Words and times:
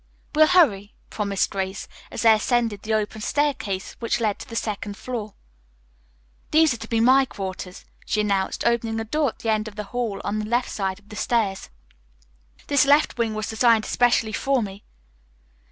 "We'll 0.33 0.47
hurry," 0.47 0.95
promised 1.11 1.51
Grace, 1.51 1.87
as 2.09 2.23
they 2.23 2.33
ascended 2.33 2.81
the 2.81 2.95
open 2.95 3.21
staircase 3.21 3.93
which 3.99 4.19
led 4.19 4.39
to 4.39 4.49
the 4.49 4.55
second 4.55 4.97
floor. 4.97 5.35
"These 6.49 6.73
are 6.73 6.77
to 6.77 6.87
be 6.87 6.99
my 6.99 7.23
quarters," 7.25 7.85
she 8.07 8.21
announced, 8.21 8.63
opening 8.65 8.99
a 8.99 9.03
door 9.05 9.29
at 9.29 9.37
the 9.37 9.51
end 9.51 9.67
of 9.67 9.75
the 9.75 9.83
hall 9.93 10.19
on 10.23 10.39
the 10.39 10.45
left 10.45 10.71
side 10.71 10.97
of 10.97 11.09
the 11.09 11.15
stairs. 11.15 11.69
"This 12.65 12.85
left 12.87 13.19
wing 13.19 13.35
was 13.35 13.47
designed 13.49 13.85
especially 13.85 14.33
for 14.33 14.63
me. 14.63 14.83